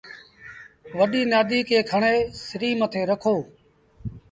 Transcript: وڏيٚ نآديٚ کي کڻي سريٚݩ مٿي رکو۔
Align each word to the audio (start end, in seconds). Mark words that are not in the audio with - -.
وڏيٚ 0.97 1.29
نآديٚ 1.31 1.67
کي 1.69 1.77
کڻي 1.89 2.15
سريٚݩ 2.45 2.79
مٿي 2.79 3.01
رکو۔ 3.09 3.35